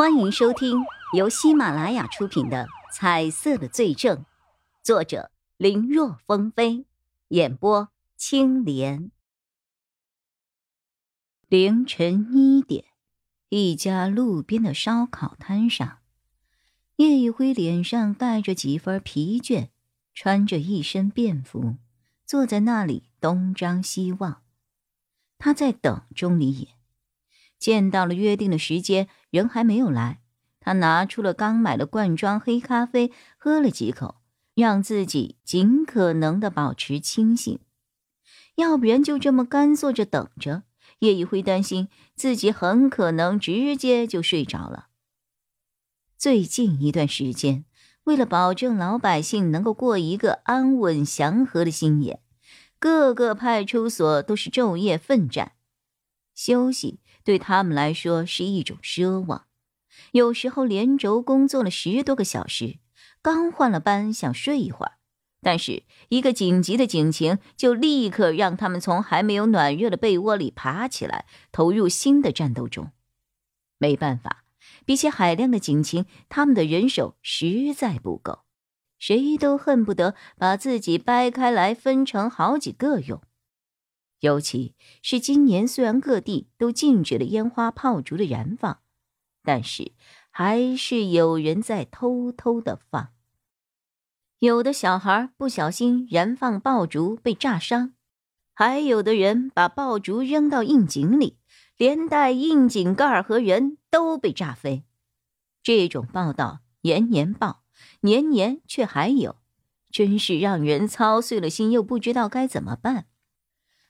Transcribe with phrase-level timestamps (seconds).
[0.00, 4.16] 欢迎收听由喜马拉雅出品的《彩色的罪证》，
[4.82, 6.86] 作者林若风飞，
[7.28, 9.10] 演播青莲。
[11.48, 12.86] 凌晨一点，
[13.50, 15.98] 一家路边的烧烤摊上，
[16.96, 19.68] 叶一辉脸上带着几分疲倦，
[20.14, 21.76] 穿着一身便服，
[22.24, 24.40] 坐在那里东张西望。
[25.36, 26.79] 他在等钟离野。
[27.60, 30.20] 见到了约定的时间，人还没有来。
[30.58, 34.16] 他拿出了刚买的罐装黑咖啡，喝了几口，
[34.54, 37.58] 让自己尽可能的保持清醒。
[38.56, 40.64] 要不然就这么干坐着等着，
[40.98, 44.88] 叶一辉担心自己很可能直接就睡着了。
[46.18, 47.64] 最近一段时间，
[48.04, 52.20] 为了保证老百姓能够过一个安稳祥和的新年，
[52.78, 55.52] 各个派出所都是昼夜奋战，
[56.34, 56.99] 休息。
[57.24, 59.46] 对他们来说是一种奢望，
[60.12, 62.78] 有时候连轴工作了十多个小时，
[63.22, 64.92] 刚换了班想睡一会儿，
[65.42, 72.90] 但是一个紧急的警情就立刻让他们从还没有暖热的被窝里爬起来，投入新的战斗中。
[73.78, 74.44] 没办法，
[74.84, 78.40] 比起海量的警情，他们的人手实在不够，
[78.98, 83.22] 谁都恨不得把自己掰开来分成好几个用。
[84.20, 88.80] 尤其是今年，虽然各地都禁止了烟花炮竹的燃放，
[89.42, 89.92] 但是
[90.30, 93.10] 还是有人在偷偷的放。
[94.38, 97.92] 有的小孩不小心燃放爆竹被炸伤，
[98.54, 101.36] 还有的人把爆竹扔到窨井里，
[101.76, 104.84] 连带窨井盖和人都被炸飞。
[105.62, 107.64] 这种报道年年报，
[108.00, 109.36] 年年却还有，
[109.90, 113.06] 真是让人操碎了心，又不知道该怎么办。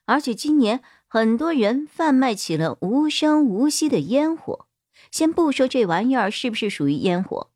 [0.06, 4.66] 而且今年很多人贩卖起了无声无息的烟火，
[5.10, 7.50] 先不说这玩意儿是不是属于烟火，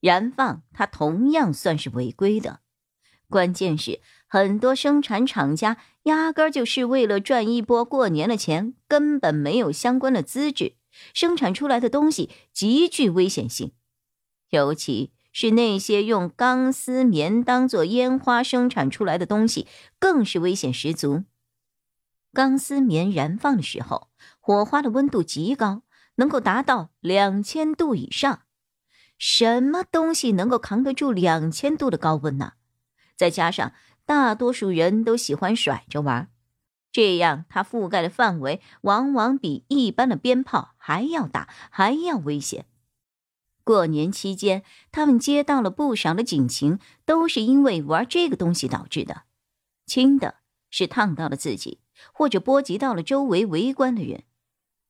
[0.00, 2.60] 燃放它同样算是违规的。
[3.30, 10.74] 关键是很多生产厂家压根就是为了赚一波过年的钱，根本没有相关的资质，
[11.14, 13.72] 生产出来的东西极具危险性，
[14.50, 19.66] 尤其是那些用钢丝棉当做烟花生产出来的东西，
[19.98, 21.24] 更是危险十足。
[22.34, 25.84] 钢丝棉燃放的时候，火花的温度极高，
[26.16, 28.40] 能够达到两千度以上。
[29.16, 32.54] 什么东西能够扛得住两千度的高温呢？
[33.16, 33.72] 再加上
[34.04, 36.28] 大多数人都喜欢甩着玩，
[36.90, 42.66] 这样它覆盖的范围往往比一般的鞭炮还要大，还要危险。
[43.62, 49.22] 过年期间，他们接到了不少的警情，都是因为玩这个东西导致的。
[49.86, 50.34] 轻的
[50.68, 51.78] 是烫到了自己。
[52.12, 54.24] 或者波及到了周围围观的人，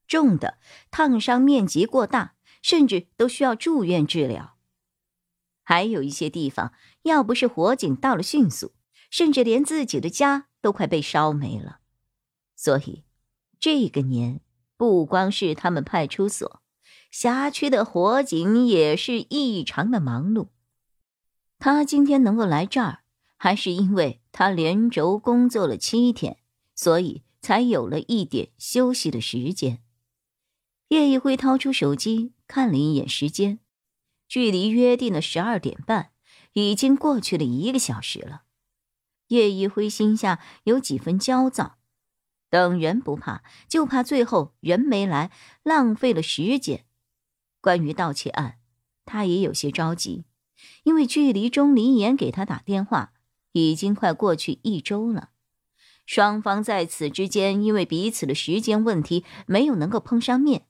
[0.07, 0.57] 重的
[0.91, 4.55] 烫伤面积过大，甚至都需要住院治疗。
[5.63, 6.73] 还有一些地方，
[7.03, 8.73] 要不是火警到了迅速，
[9.09, 11.79] 甚至连自己的家都快被烧没了。
[12.55, 13.03] 所以，
[13.59, 14.41] 这个年
[14.77, 16.61] 不光是他们派出所，
[17.09, 20.49] 辖区的火警也是异常的忙碌。
[21.57, 22.99] 他今天能够来这儿，
[23.37, 26.37] 还是因为他连轴工作了七天。
[26.75, 29.81] 所以才有了一点休息的时间。
[30.89, 33.59] 叶一辉掏出手机看了一眼时间，
[34.27, 36.11] 距离约定的十二点半
[36.53, 38.43] 已经过去了一个小时了。
[39.29, 41.79] 叶一辉心下有几分焦躁，
[42.51, 45.31] 等人不怕，就怕最后人没来，
[45.63, 46.85] 浪费了时间。
[47.59, 48.59] 关于盗窃案，
[49.05, 50.25] 他也有些着急，
[50.83, 53.13] 因为距离钟离岩给他打电话
[53.53, 55.31] 已经快过去一周了。
[56.05, 60.67] 双方在此之间，因为彼此的时间问题，没有能够碰上面。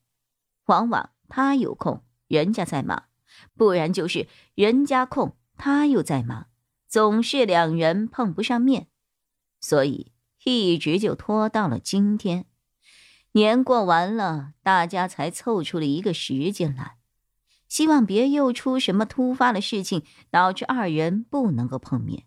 [0.66, 3.09] 往往他有空，人家在忙；
[3.56, 6.47] 不然就是人家空，他又在忙，
[6.88, 8.88] 总是两人碰不上面，
[9.59, 10.12] 所以
[10.44, 12.46] 一直就拖到了今天。
[13.34, 16.96] 年过完了，大家才凑出了一个时间来，
[17.67, 22.23] 希望别又出什么突发的事情，导致二人不能够碰面。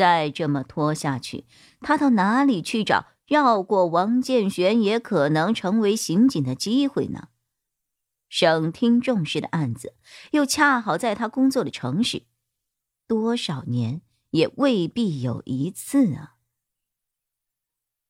[0.00, 1.44] 再这么拖下去，
[1.82, 7.28] 他到哪里去找绕过王建玄也可能成为刑警的机会呢？
[8.30, 9.94] 省厅重视的案子，
[10.30, 12.22] 又恰好在他工作的城市，
[13.06, 14.00] 多少年
[14.30, 16.36] 也未必有一次啊！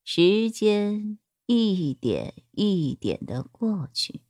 [0.04, 4.22] 时间一点一点的过去，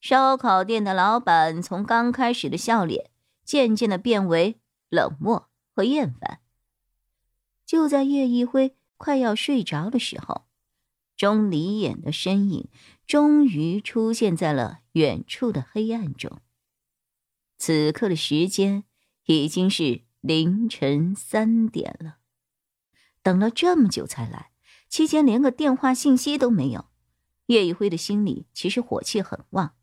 [0.00, 3.10] 烧烤店的老板从刚开始的笑脸，
[3.44, 6.38] 渐渐的变为冷漠和厌烦。
[7.70, 10.44] 就在叶一辉快要睡着的时候，
[11.16, 12.68] 钟离眼的身影
[13.06, 16.40] 终于出现在了远处的黑暗中。
[17.58, 18.82] 此刻的时间
[19.26, 22.16] 已经是凌晨三点了，
[23.22, 24.50] 等了这么久才来，
[24.88, 26.86] 期间连个电话信息都没有。
[27.46, 29.76] 叶一辉的心里其实火气很旺，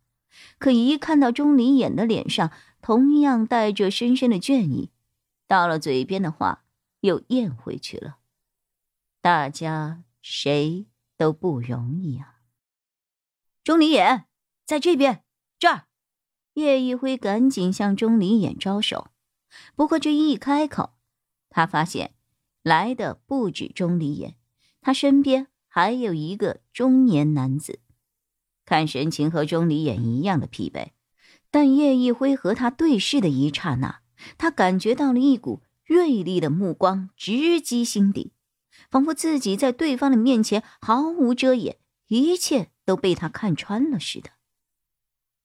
[0.60, 2.52] 可一看到钟离眼的脸上
[2.82, 4.92] 同样带着深深的倦意，
[5.48, 6.66] 到了嘴边的话
[7.08, 8.20] 又咽回去了。
[9.22, 10.86] 大家谁
[11.18, 12.42] 都不容易啊！
[13.64, 14.26] 钟离眼
[14.66, 15.24] 在这边，
[15.58, 15.88] 这儿。
[16.54, 19.12] 叶一辉赶紧向钟离眼招手，
[19.76, 20.96] 不过这一开口，
[21.50, 22.16] 他发现
[22.64, 24.38] 来的不止钟离眼，
[24.82, 27.80] 他身边还有一个中年男子，
[28.66, 30.92] 看神情和钟离眼一样的疲惫。
[31.52, 34.02] 但叶一辉和他对视的一刹那，
[34.38, 38.34] 他感觉到了一股锐利的目光直击心底，
[38.92, 44.30] 仿佛自己在对方的面前毫无遮掩，一切都被他看穿了似的。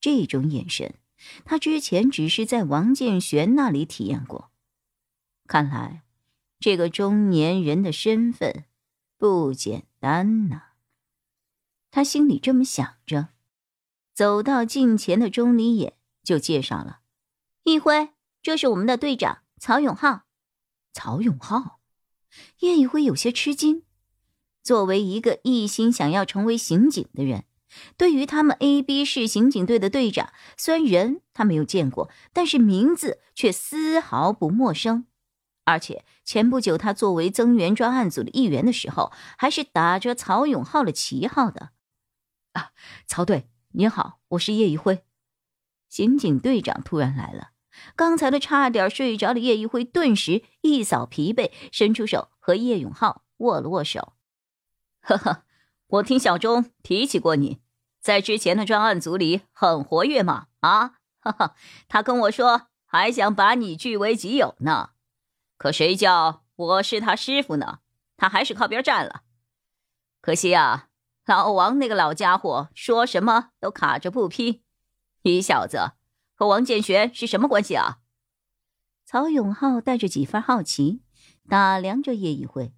[0.00, 0.96] 这种眼神。
[1.44, 4.50] 他之前只是在王建玄那里体验过，
[5.46, 6.02] 看来
[6.58, 8.64] 这个中年人的身份
[9.16, 10.70] 不简单呐。
[11.92, 13.28] 他心里这么想着，
[14.12, 15.92] 走到近前的钟离眼
[16.24, 17.02] 就介绍了
[17.62, 18.10] ：“一辉，
[18.42, 20.24] 这是我们的队长曹永浩。”
[20.92, 21.80] 曹永浩，
[22.60, 23.84] 叶一辉有些吃惊。
[24.62, 27.44] 作为一个一心想要成为刑警的人。
[27.96, 35.06] 对于他们 A、B 市刑警队的队长，虽然人他没有见过，但是名字却丝毫不陌生。
[35.64, 41.70] 而且前不久他作为增援专案组的一员的时候，还是打着曹永浩的旗号的。
[42.52, 42.72] 啊，
[43.06, 45.02] 曹队，您好，我是叶一辉。
[45.88, 47.51] 刑警队长突然来了，
[47.96, 54.14] 刚才的差点睡着的叶一辉顿时一扫疲惫，伸出手和叶永浩握了握手。
[55.02, 55.44] 呵呵。
[55.88, 57.60] 我听小钟提起过你，
[58.00, 60.46] 在之前的专案组里很活跃嘛？
[60.60, 61.54] 啊，哈哈，
[61.86, 64.92] 他跟我说还想把你据为己有呢。
[65.58, 67.80] 可谁叫我是他师傅呢？
[68.16, 69.25] 他还是靠边站了。
[70.22, 70.88] 可惜啊，
[71.26, 74.62] 老王那个老家伙说什么都卡着不批。
[75.25, 75.92] 你小子
[76.42, 77.98] 和王建玄是什么关系啊？
[79.04, 81.00] 曹永浩带着几分好奇
[81.48, 82.72] 打量着叶一辉。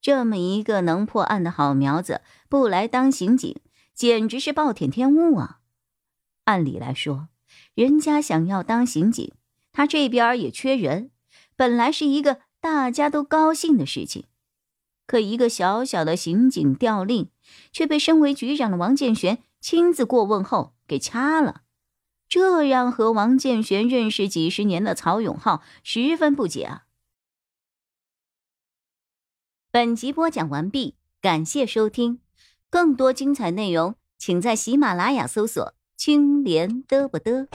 [0.00, 3.60] 这么一个能破案的好苗子，不来当刑警，
[3.92, 5.58] 简直是暴殄天物啊！
[6.44, 7.28] 按理来说，
[7.74, 9.34] 人家想要当刑警，
[9.70, 11.10] 他这边也缺人，
[11.56, 14.24] 本来是一个大家都高兴的事情。
[15.06, 17.28] 可一个小小的刑警调令，
[17.70, 21.64] 却被身为局长的王建玄亲自过问后给掐了，
[22.28, 26.84] 这让和王建玄认识几十年的曹永浩十分不解啊！
[29.70, 32.20] 本集播讲完毕，感谢收听，
[32.68, 37.48] 更多精彩内容，请在喜马拉雅搜索“青莲嘚不嘚”。